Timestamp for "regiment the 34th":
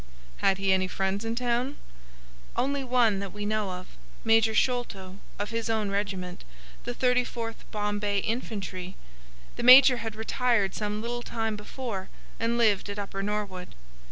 5.91-7.57